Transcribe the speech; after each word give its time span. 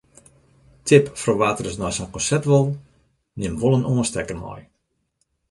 Tip 0.87 1.03
foar 1.21 1.37
wa’t 1.41 1.61
ris 1.63 1.77
nei 1.79 1.93
sa’n 1.95 2.11
konsert 2.15 2.45
wol:: 2.51 2.67
nim 3.39 3.53
wol 3.61 3.75
in 3.77 3.87
oanstekker 3.91 4.37
mei. 4.43 4.61